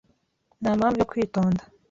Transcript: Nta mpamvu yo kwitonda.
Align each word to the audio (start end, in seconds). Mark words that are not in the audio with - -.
Nta 0.61 0.71
mpamvu 0.79 0.97
yo 1.01 1.09
kwitonda. 1.11 1.61